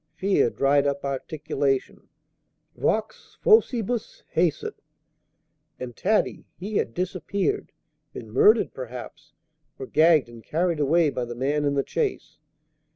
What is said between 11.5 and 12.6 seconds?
in the chaise.